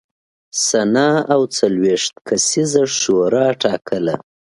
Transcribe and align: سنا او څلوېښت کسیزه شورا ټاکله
سنا 0.65 1.09
او 1.33 1.41
څلوېښت 1.57 2.13
کسیزه 2.27 2.83
شورا 2.99 3.47
ټاکله 3.63 4.13